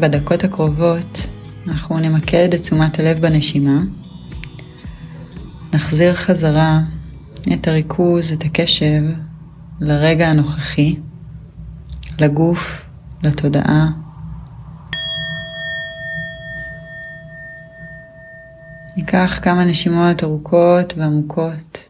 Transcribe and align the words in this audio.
בדקות 0.00 0.44
הקרובות 0.44 1.28
אנחנו 1.68 1.98
נמקד 1.98 2.54
את 2.54 2.60
תשומת 2.60 2.98
הלב 2.98 3.18
בנשימה. 3.18 3.80
נחזיר 5.74 6.14
חזרה 6.14 6.80
את 7.52 7.68
הריכוז, 7.68 8.32
את 8.32 8.44
הקשב, 8.44 9.02
לרגע 9.80 10.28
הנוכחי, 10.28 10.96
לגוף, 12.20 12.84
לתודעה. 13.22 13.88
ניקח 18.96 19.40
כמה 19.42 19.64
נשימות 19.64 20.24
ארוכות 20.24 20.94
ועמוקות. 20.96 21.88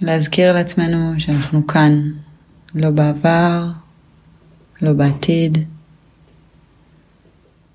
להזכיר 0.00 0.52
לעצמנו 0.52 1.20
שאנחנו 1.20 1.66
כאן, 1.66 2.10
לא 2.74 2.90
בעבר, 2.90 3.70
לא 4.82 4.92
בעתיד. 4.92 5.58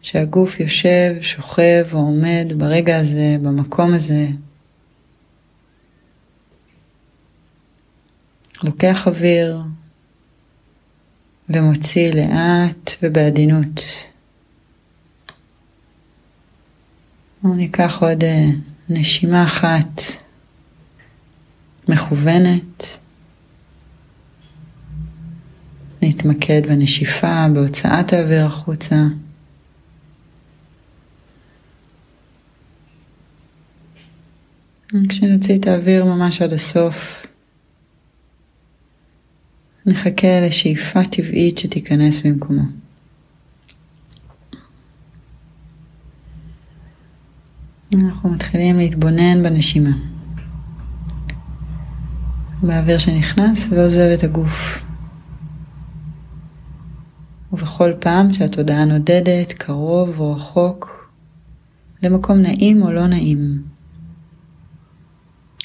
שהגוף 0.02 0.60
יושב, 0.60 1.16
שוכב 1.22 1.88
או 1.94 1.98
עומד 1.98 2.46
ברגע 2.58 2.98
הזה, 2.98 3.36
במקום 3.42 3.94
הזה. 3.94 4.28
לוקח 8.64 9.08
אוויר 9.08 9.62
ומוציא 11.50 12.12
לאט 12.14 12.92
ובעדינות. 13.04 13.82
ניקח 17.44 18.02
עוד 18.02 18.24
אה, 18.24 18.46
נשימה 18.90 19.44
אחת 19.44 20.02
מכוונת. 21.90 23.00
נתמקד 26.04 26.62
בנשיפה, 26.68 27.46
בהוצאת 27.54 28.14
האוויר 28.14 28.46
החוצה. 28.46 28.96
כשנוציא 35.10 35.60
את 35.60 35.68
האוויר 35.68 36.06
ממש 36.06 36.42
עד 36.42 36.54
הסוף, 36.54 37.26
נחכה 39.86 40.42
לשאיפה 40.48 41.04
טבעית 41.04 41.58
שתיכנס 41.58 42.22
במקומו. 42.22 42.64
אנחנו 47.96 48.30
מתחילים 48.30 48.78
להתבונן 48.78 49.44
בנשימה. 49.44 49.98
באוויר 52.62 52.98
שנכנס 52.98 53.68
ועוזב 53.72 54.10
את 54.14 54.24
הגוף. 54.24 54.84
ובכל 57.54 57.92
פעם 58.00 58.34
שהתודעה 58.34 58.86
נודדת 58.86 59.54
קרוב 59.54 60.20
או 60.20 60.34
רחוק 60.34 61.10
למקום 62.04 62.38
נעים 62.38 62.82
או 62.82 62.92
לא 62.92 63.08
נעים, 63.08 63.62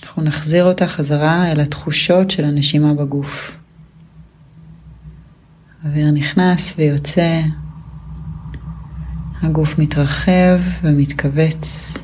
אנחנו 0.03 0.23
נחזיר 0.23 0.65
אותה 0.65 0.87
חזרה 0.87 1.53
אל 1.53 1.61
התחושות 1.61 2.31
של 2.31 2.45
הנשימה 2.45 2.95
בגוף. 2.95 3.53
האוויר 5.83 6.11
נכנס 6.11 6.75
ויוצא, 6.79 7.43
הגוף 9.43 9.79
מתרחב 9.79 10.59
ומתכווץ 10.83 11.95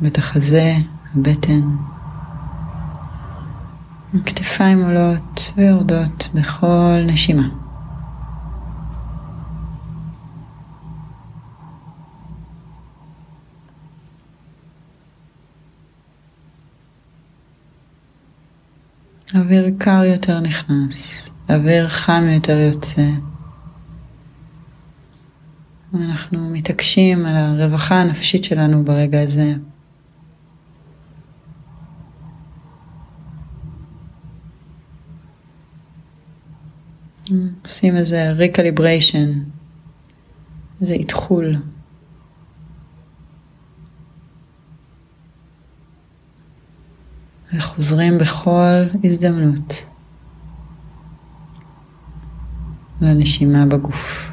ואת 0.00 0.18
החזה, 0.18 0.74
הבטן. 1.14 1.60
הכתפיים 4.14 4.84
עולות 4.84 5.52
ויורדות 5.56 6.28
בכל 6.34 6.98
נשימה. 7.06 7.63
אוויר 19.32 19.70
קר 19.78 20.04
יותר 20.04 20.40
נכנס, 20.40 21.30
אוויר 21.50 21.88
חם 21.88 22.24
יותר 22.34 22.58
יוצא. 22.58 23.08
אנחנו 25.94 26.50
מתעקשים 26.50 27.26
על 27.26 27.36
הרווחה 27.36 28.00
הנפשית 28.00 28.44
שלנו 28.44 28.84
ברגע 28.84 29.20
הזה. 29.20 29.54
עושים 37.62 37.96
איזה 37.96 38.30
recalibration, 38.30 39.32
איזה 40.80 40.94
איתחול. 40.94 41.56
וחוזרים 47.54 48.18
בכל 48.18 48.84
הזדמנות 49.04 49.86
לנשימה 53.00 53.66
בגוף. 53.66 54.30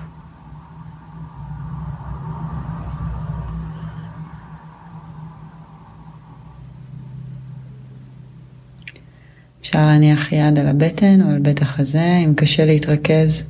אפשר 9.61 9.85
להניח 9.85 10.31
יד 10.31 10.59
על 10.59 10.67
הבטן 10.67 11.21
או 11.21 11.29
על 11.29 11.39
בית 11.39 11.61
החזה, 11.61 12.17
אם 12.25 12.33
קשה 12.35 12.65
להתרכז. 12.65 13.43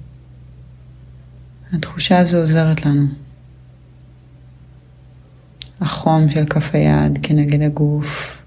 התחושה 1.74 2.20
הזו 2.20 2.38
עוזרת 2.38 2.86
לנו. 2.86 3.08
החום 5.82 6.30
של 6.30 6.46
כף 6.46 6.76
היד 6.76 7.20
כנגד 7.24 7.62
הגוף. 7.62 8.41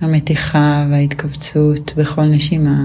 המתיחה 0.00 0.86
וההתכווצות 0.90 1.92
בכל 1.96 2.24
נשימה. 2.24 2.84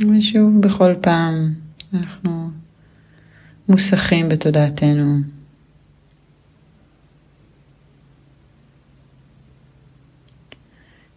ושוב, 0.00 0.60
בכל 0.60 0.94
פעם 1.00 1.54
אנחנו 1.94 2.50
מוסכים 3.68 4.28
בתודעתנו. 4.28 5.18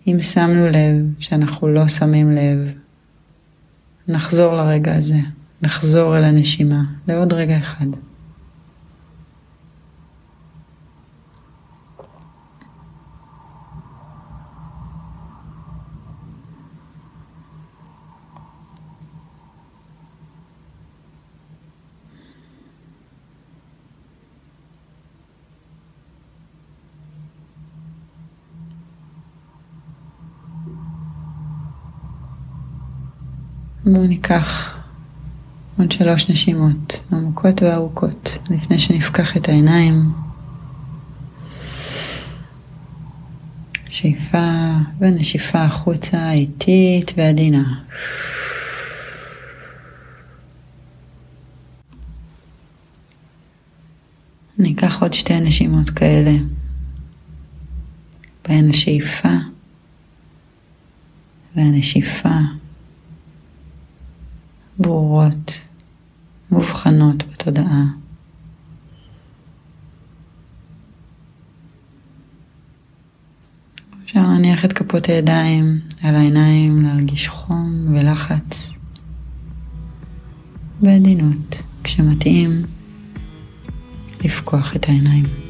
אם 0.08 0.22
שמנו 0.22 0.68
לב 0.68 1.14
שאנחנו 1.20 1.68
לא 1.68 1.88
שמים 1.88 2.32
לב, 2.32 2.74
נחזור 4.08 4.56
לרגע 4.56 4.96
הזה, 4.96 5.20
נחזור 5.62 6.18
אל 6.18 6.24
הנשימה 6.24 6.84
לעוד 7.08 7.34
רגע 7.34 7.58
אחד. 7.58 7.86
בואו 33.86 34.08
ניקח 34.08 34.78
עוד 35.78 35.92
שלוש 35.92 36.30
נשימות 36.30 37.04
עמוקות 37.12 37.62
וארוכות 37.62 38.38
לפני 38.50 38.80
שנפקח 38.80 39.38
את 39.38 39.50
העיניים. 39.50 40.14
שאיפה 43.90 44.72
ונשיפה 45.00 45.62
החוצה 45.62 46.32
איטית 46.32 47.12
ועדינה. 47.18 47.84
ניקח 54.58 55.02
עוד 55.02 55.14
שתי 55.14 55.40
נשימות 55.40 55.90
כאלה, 55.90 56.32
בהן 58.48 58.70
השאיפה 58.70 59.30
והנשיפה. 61.56 62.65
ברורות, 64.80 65.52
מובחנות 66.52 67.24
בתודעה. 67.34 67.84
אפשר 74.06 74.22
להניח 74.22 74.66
את 74.66 74.74
כפות 74.74 75.06
הידיים 75.06 75.80
על 76.04 76.16
העיניים, 76.16 76.84
להרגיש 76.84 77.28
חום 77.28 77.94
ולחץ 77.94 78.76
בעדינות, 80.82 81.64
כשמתאים, 81.84 82.66
לפקוח 84.22 84.76
את 84.76 84.90
העיניים. 84.90 85.45